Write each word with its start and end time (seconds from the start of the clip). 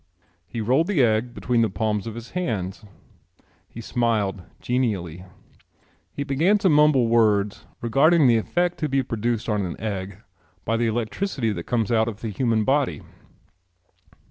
He 0.47 0.61
rolled 0.61 0.87
the 0.87 1.03
egg 1.03 1.31
between 1.35 1.61
the 1.61 1.69
palms 1.69 2.07
of 2.07 2.15
his 2.15 2.31
hands. 2.31 2.83
He 3.69 3.81
smiled 3.81 4.41
genially. 4.59 5.25
He 6.11 6.23
began 6.23 6.57
to 6.57 6.69
mumble 6.69 7.07
words 7.07 7.67
regarding 7.81 8.25
the 8.25 8.37
effect 8.37 8.79
to 8.79 8.89
be 8.89 9.03
produced 9.03 9.47
on 9.47 9.63
an 9.63 9.79
egg 9.79 10.23
by 10.65 10.77
the 10.77 10.87
electricity 10.87 11.53
that 11.53 11.67
comes 11.67 11.91
out 11.91 12.07
of 12.07 12.21
the 12.21 12.29
human 12.31 12.63
body. 12.63 13.03